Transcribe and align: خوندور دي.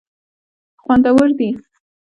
خوندور 0.83 1.29
دي. 1.39 1.49